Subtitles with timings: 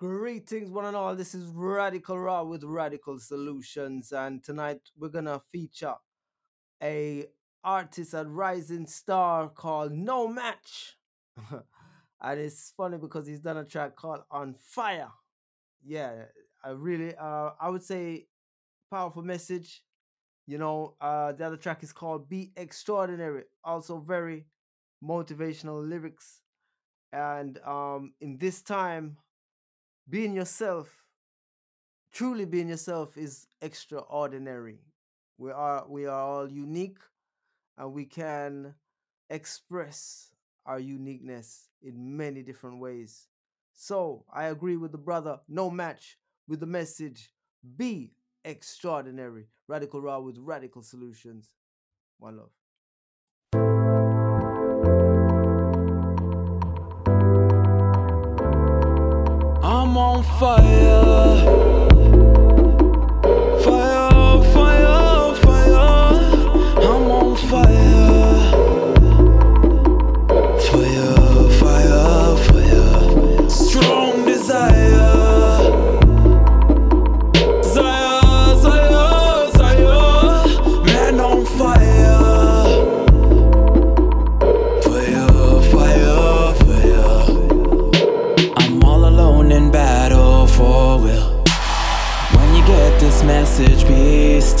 [0.00, 1.14] Greetings, one and all.
[1.14, 5.92] This is Radical Raw with Radical Solutions, and tonight we're gonna feature
[6.82, 7.26] a
[7.62, 10.96] artist, a rising star called No Match,
[11.50, 15.10] and it's funny because he's done a track called On Fire.
[15.84, 16.24] Yeah,
[16.64, 18.26] I really, uh, I would say,
[18.90, 19.82] powerful message.
[20.46, 24.46] You know, uh, the other track is called Be Extraordinary, also very
[25.04, 26.40] motivational lyrics,
[27.12, 29.18] and um, in this time
[30.10, 31.04] being yourself,
[32.12, 34.80] truly being yourself is extraordinary.
[35.38, 36.98] We are we are all unique
[37.78, 38.74] and we can
[39.30, 40.32] express
[40.66, 43.28] our uniqueness in many different ways.
[43.72, 47.32] So I agree with the brother, no match with the message
[47.76, 48.12] be
[48.44, 49.46] extraordinary.
[49.68, 51.50] Radical Raw with radical solutions.
[52.18, 52.59] One love.
[60.40, 61.69] Fire,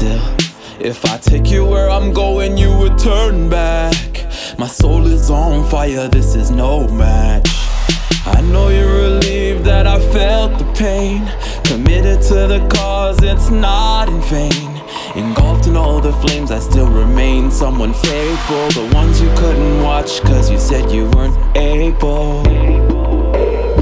[0.00, 0.36] still.
[0.80, 4.26] If I take you where I'm going, you would turn back.
[4.58, 7.48] My soul is on fire, this is no match.
[8.36, 11.20] I know you're relieved that I felt the pain.
[11.64, 14.70] Committed to the cause, it's not in vain.
[15.22, 18.64] Engulfed in all the flames, I still remain someone faithful.
[18.80, 22.42] The ones you couldn't watch, cause you said you weren't able.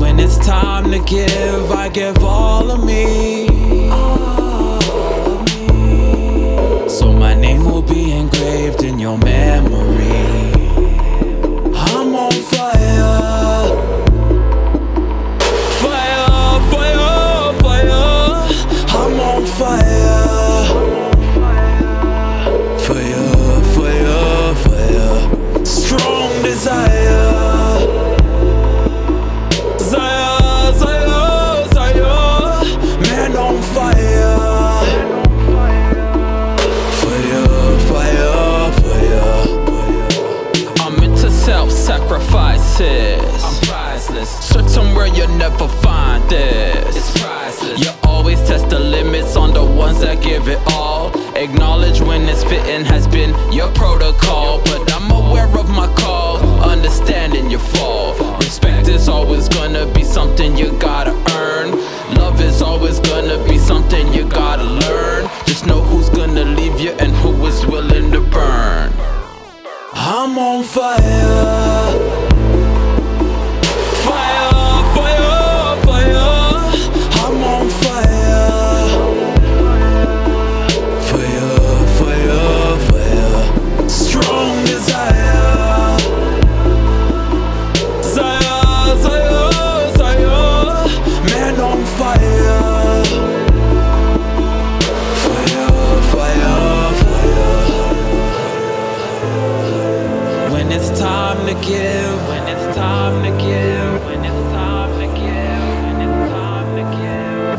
[0.00, 3.17] When it's time to give, I give all of me.
[19.58, 19.97] Fire.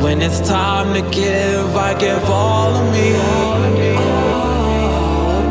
[0.01, 3.15] When it's time to give, I give all of me.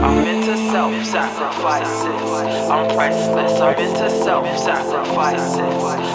[0.03, 2.71] I'm into self sacrifices.
[2.71, 3.61] I'm priceless.
[3.61, 5.59] I'm into self sacrifices.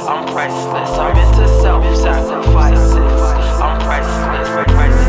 [0.07, 0.89] I'm priceless.
[0.97, 2.95] I'm into self sacrifices.
[3.61, 4.49] I'm priceless.
[4.49, 4.73] Priceless.
[4.73, 5.02] Priceless.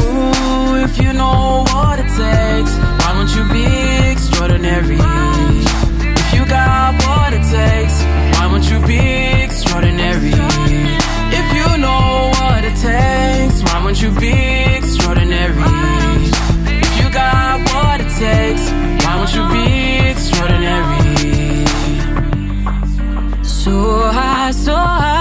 [0.00, 3.64] Ooh, if you know what it takes Why won't you be
[4.12, 5.19] extraordinary?
[23.70, 23.76] So
[24.10, 25.19] high, so high,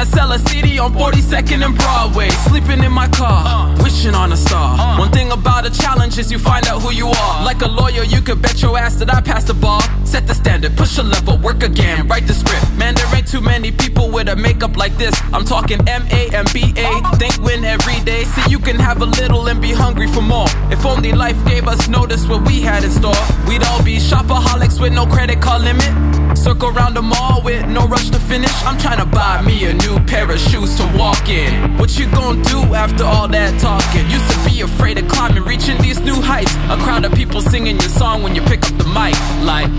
[0.00, 2.28] trying to sell a CD on 42nd and Broadway.
[2.48, 4.98] Sleeping in my car, wishing on a star.
[4.98, 7.44] One thing about a challenge is you find out who you are.
[7.44, 9.82] Like a lawyer, you could bet your ass that I pass the bar.
[10.04, 12.64] Set the standard, push a level, work again, write the script.
[12.76, 15.14] Man, there ain't too many people with a makeup like this.
[15.32, 17.16] I'm talking M A and B A.
[17.16, 18.24] Think win every day.
[18.24, 20.48] See, you can have a little and be hungry for more.
[20.70, 24.80] If only life gave us notice what we had in store, we'd all be shopaholics
[24.80, 26.09] with no credit card limit.
[26.34, 28.52] Circle around the mall with no rush to finish.
[28.64, 31.76] I'm trying to buy me a new pair of shoes to walk in.
[31.78, 34.08] What you gonna do after all that talking?
[34.10, 36.54] Used to be afraid of climbing, reaching these new heights.
[36.68, 39.16] A crowd of people singing your song when you pick up the mic.
[39.44, 39.70] Like,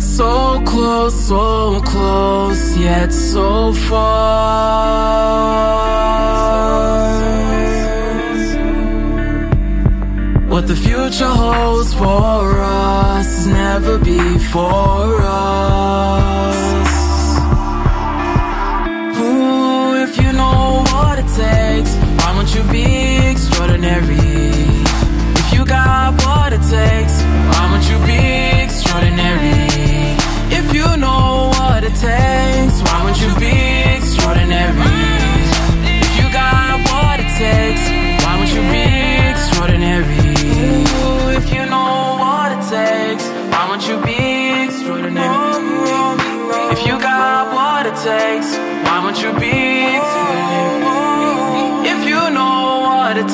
[0.00, 5.36] so close, so close, yet so far.
[10.66, 15.75] The future holds for us is never before us.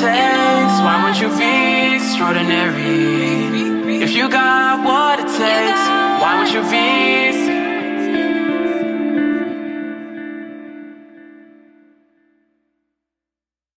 [0.02, 4.02] Takes, why won't you be extraordinary?
[4.02, 5.82] If you got what it takes,
[6.20, 7.01] why won't you be